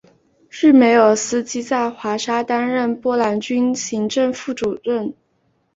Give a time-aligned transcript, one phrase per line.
[0.49, 5.13] 日梅尔斯基在华沙担任波兰军行政副主任。